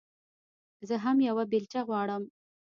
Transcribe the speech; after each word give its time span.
زه 0.87 0.95
هم 1.03 1.17
يوه 1.29 1.43
بېلچه 1.51 1.81
غواړم. 1.87 2.23